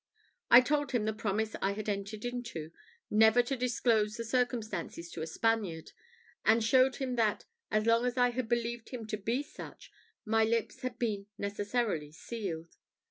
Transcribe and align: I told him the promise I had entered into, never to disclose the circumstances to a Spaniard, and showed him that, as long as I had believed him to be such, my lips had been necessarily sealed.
I 0.49 0.61
told 0.61 0.93
him 0.93 1.05
the 1.05 1.13
promise 1.13 1.55
I 1.61 1.73
had 1.73 1.87
entered 1.87 2.25
into, 2.25 2.71
never 3.11 3.43
to 3.43 3.55
disclose 3.55 4.17
the 4.17 4.23
circumstances 4.23 5.11
to 5.11 5.21
a 5.21 5.27
Spaniard, 5.27 5.91
and 6.43 6.63
showed 6.63 6.95
him 6.95 7.17
that, 7.17 7.45
as 7.69 7.85
long 7.85 8.07
as 8.07 8.17
I 8.17 8.31
had 8.31 8.49
believed 8.49 8.89
him 8.89 9.05
to 9.05 9.17
be 9.17 9.43
such, 9.43 9.91
my 10.25 10.43
lips 10.43 10.79
had 10.81 10.97
been 10.97 11.27
necessarily 11.37 12.11
sealed. 12.11 12.77